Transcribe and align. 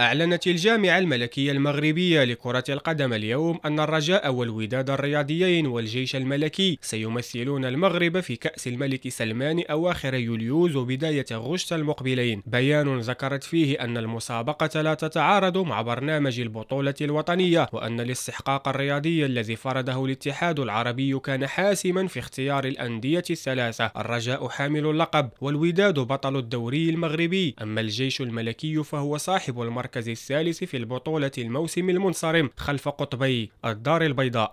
أعلنت 0.00 0.46
الجامعة 0.46 0.98
الملكية 0.98 1.52
المغربية 1.52 2.24
لكرة 2.24 2.64
القدم 2.68 3.12
اليوم 3.12 3.60
أن 3.64 3.80
الرجاء 3.80 4.32
والوداد 4.32 4.90
الرياضيين 4.90 5.66
والجيش 5.66 6.16
الملكي 6.16 6.78
سيمثلون 6.82 7.64
المغرب 7.64 8.20
في 8.20 8.36
كأس 8.36 8.66
الملك 8.66 9.08
سلمان 9.08 9.62
أواخر 9.70 10.14
يوليوز 10.14 10.76
وبداية 10.76 11.26
غشت 11.32 11.72
المقبلين. 11.72 12.42
بيان 12.46 12.98
ذكرت 12.98 13.44
فيه 13.44 13.80
أن 13.80 13.96
المسابقة 13.96 14.80
لا 14.80 14.94
تتعارض 14.94 15.58
مع 15.58 15.82
برنامج 15.82 16.40
البطولة 16.40 16.94
الوطنية 17.00 17.68
وأن 17.72 18.00
الاستحقاق 18.00 18.68
الرياضي 18.68 19.26
الذي 19.26 19.56
فرضه 19.56 20.04
الاتحاد 20.04 20.60
العربي 20.60 21.18
كان 21.18 21.46
حاسما 21.46 22.06
في 22.06 22.18
اختيار 22.18 22.64
الأندية 22.64 23.24
الثلاثة. 23.30 23.90
الرجاء 23.96 24.48
حامل 24.48 24.86
اللقب 24.86 25.30
والوداد 25.40 25.98
بطل 25.98 26.36
الدوري 26.36 26.90
المغربي. 26.90 27.54
أما 27.62 27.80
الجيش 27.80 28.20
الملكي 28.20 28.84
فهو 28.84 29.16
صاحب 29.16 29.62
المركز 29.62 29.89
المركز 29.90 30.08
الثالث 30.08 30.64
في 30.64 30.76
البطولة 30.76 31.30
الموسم 31.38 31.90
المنصرم 31.90 32.50
خلف 32.56 32.88
قطبي 32.88 33.52
الدار 33.64 34.02
البيضاء. 34.02 34.52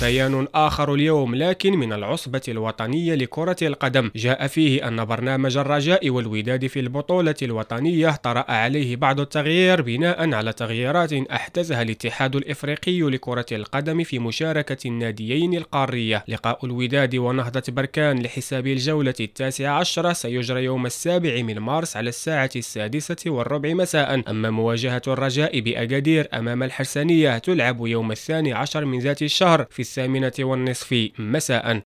بيان 0.00 0.48
آخر 0.54 0.94
اليوم 0.94 1.34
لكن 1.34 1.72
من 1.72 1.92
العصبة 1.92 2.42
الوطنية 2.48 3.14
لكرة 3.14 3.56
القدم. 3.62 4.10
جاء 4.16 4.46
فيه 4.46 4.88
أن 4.88 5.04
برنامج 5.04 5.56
الرجاء 5.56 6.10
والوداد 6.10 6.66
في 6.66 6.80
البطولة 6.80 7.34
الوطنية 7.42 8.10
طرأ 8.10 8.44
عليه 8.50 8.96
بعض 8.96 9.20
التغيير 9.20 9.82
بناء 9.82 10.34
على 10.34 10.52
تغييرات 10.52 11.12
أحدثها 11.12 11.82
الاتحاد 11.82 12.36
الإفريقي 12.36 13.00
لكرة 13.00 13.46
القدم 13.52 14.04
في 14.04 14.18
مشاركة 14.18 14.88
الناديين 14.88 15.54
القارية. 15.54 16.24
لقاء 16.28 16.66
الوداد 16.66 17.16
ونهضة 17.16 17.62
بركان 17.68 18.22
لحساب 18.22 18.66
الجولة 18.66 19.14
التاسعة 19.20 19.78
عشرة 19.78 20.12
سيجرى 20.12 20.64
يوم 20.64 20.86
السابع 20.86 21.42
من 21.42 21.58
مارس 21.58 21.96
على 21.96 22.08
الساعة 22.08 22.50
السادسة 22.56 23.16
والربع 23.26 23.74
مساء. 23.74 24.30
أما 24.30 24.50
مواجهة 24.50 25.02
الرجاء 25.08 25.60
بأكادير 25.60 26.28
أمام 26.34 26.62
الحرسانية 26.62 27.38
تلعب 27.38 27.86
يوم 27.86 28.12
الثاني 28.12 28.52
عشر 28.52 28.84
من 28.84 28.98
ذات 28.98 29.22
الشهر 29.22 29.66
في 29.70 29.80
الثامنة 29.90 30.32
والنصف 30.40 31.08
مساء. 31.18 31.82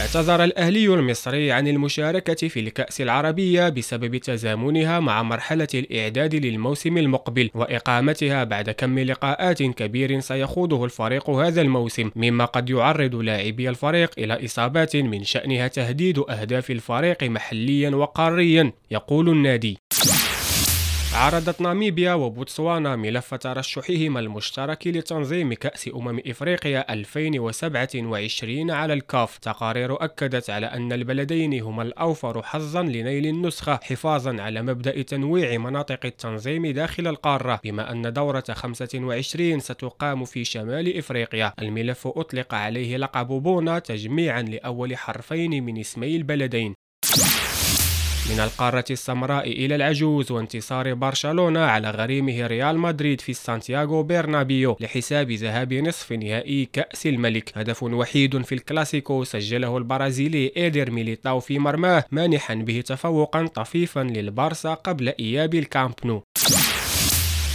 اعتذر 0.00 0.44
الأهلي 0.44 0.86
المصري 0.86 1.52
عن 1.52 1.68
المشاركة 1.68 2.48
في 2.48 2.60
الكأس 2.60 3.00
العربية 3.00 3.68
بسبب 3.68 4.16
تزامنها 4.16 5.00
مع 5.00 5.22
مرحلة 5.22 5.68
الإعداد 5.74 6.34
للموسم 6.34 6.98
المقبل 6.98 7.50
وإقامتها 7.54 8.44
بعد 8.44 8.70
كم 8.70 8.98
لقاءات 8.98 9.62
كبير 9.62 10.20
سيخوضه 10.20 10.84
الفريق 10.84 11.30
هذا 11.30 11.62
الموسم 11.62 12.10
مما 12.16 12.44
قد 12.44 12.70
يعرض 12.70 13.14
لاعبي 13.14 13.68
الفريق 13.68 14.10
إلى 14.18 14.44
إصابات 14.44 14.96
من 14.96 15.24
شأنها 15.24 15.68
تهديد 15.68 16.18
أهداف 16.18 16.70
الفريق 16.70 17.22
محليا 17.22 17.90
وقاريا 17.90 18.72
يقول 18.90 19.28
النادي. 19.28 19.78
عرضت 21.14 21.60
ناميبيا 21.60 22.14
وبوتسوانا 22.14 22.96
ملف 22.96 23.34
ترشحهما 23.34 24.20
المشترك 24.20 24.86
لتنظيم 24.86 25.52
كأس 25.52 25.90
أمم 25.94 26.20
إفريقيا 26.26 26.92
2027 26.92 28.70
على 28.70 28.92
الكاف. 28.92 29.38
تقارير 29.38 30.04
أكدت 30.04 30.50
على 30.50 30.66
أن 30.66 30.92
البلدين 30.92 31.62
هما 31.62 31.82
الأوفر 31.82 32.42
حظا 32.42 32.82
لنيل 32.82 33.26
النسخة 33.26 33.80
حفاظا 33.82 34.42
على 34.42 34.62
مبدأ 34.62 35.02
تنويع 35.02 35.58
مناطق 35.58 36.06
التنظيم 36.06 36.66
داخل 36.66 37.06
القارة. 37.06 37.60
بما 37.64 37.92
أن 37.92 38.12
دورة 38.12 38.44
25 38.52 39.60
ستقام 39.60 40.24
في 40.24 40.44
شمال 40.44 40.98
إفريقيا 40.98 41.52
الملف 41.58 42.06
أطلق 42.06 42.54
عليه 42.54 42.96
لقب 42.96 43.26
بونا 43.26 43.78
تجميعا 43.78 44.42
لأول 44.42 44.96
حرفين 44.96 45.64
من 45.64 45.78
اسمي 45.78 46.16
البلدين. 46.16 46.74
من 48.30 48.40
القارة 48.40 48.84
السمراء 48.90 49.50
إلى 49.50 49.74
العجوز 49.74 50.32
وانتصار 50.32 50.94
برشلونة 50.94 51.60
على 51.60 51.90
غريمه 51.90 52.46
ريال 52.46 52.78
مدريد 52.78 53.20
في 53.20 53.32
سانتياغو 53.32 54.02
برنابيو 54.02 54.76
لحساب 54.80 55.30
ذهاب 55.30 55.72
نصف 55.72 56.12
نهائي 56.12 56.68
كأس 56.72 57.06
الملك. 57.06 57.52
هدف 57.54 57.82
وحيد 57.82 58.42
في 58.42 58.54
الكلاسيكو 58.54 59.24
سجله 59.24 59.76
البرازيلي 59.76 60.52
إيدر 60.56 60.90
ميليتاو 60.90 61.40
في 61.40 61.58
مرماه 61.58 62.04
مانحا 62.10 62.54
به 62.54 62.80
تفوقا 62.80 63.46
طفيفا 63.46 64.00
للبارسا 64.00 64.74
قبل 64.74 65.08
إياب 65.08 65.54
الكامب 65.54 65.94
نو. 66.04 66.22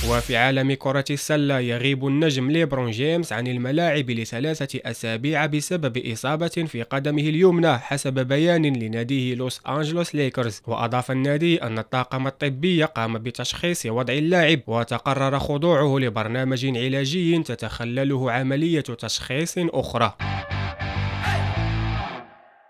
وفي 0.09 0.37
عالم 0.37 0.73
كرة 0.73 1.05
السلة 1.09 1.59
يغيب 1.59 2.07
النجم 2.07 2.51
ليبرون 2.51 2.91
جيمس 2.91 3.33
عن 3.33 3.47
الملاعب 3.47 4.09
لثلاثة 4.09 4.79
أسابيع 4.85 5.45
بسبب 5.45 5.97
إصابة 5.97 6.47
في 6.47 6.83
قدمه 6.83 7.21
اليمنى 7.21 7.77
حسب 7.77 8.13
بيان 8.13 8.65
لناديه 8.65 9.35
لوس 9.35 9.61
أنجلوس 9.67 10.15
ليكرز. 10.15 10.61
وأضاف 10.67 11.11
النادي 11.11 11.63
أن 11.63 11.79
الطاقم 11.79 12.27
الطبي 12.27 12.83
قام 12.83 13.17
بتشخيص 13.17 13.85
وضع 13.85 14.13
اللاعب 14.13 14.59
وتقرر 14.67 15.39
خضوعه 15.39 15.99
لبرنامج 15.99 16.65
علاجي 16.65 17.43
تتخلله 17.43 18.31
عملية 18.31 18.81
تشخيص 18.81 19.55
أخرى. 19.57 20.13